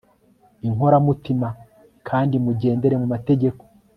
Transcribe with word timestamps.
inkoramutima, 0.67 1.47
kandi 2.07 2.35
mugendere 2.45 2.95
mu 3.01 3.07
mategeko 3.13 3.63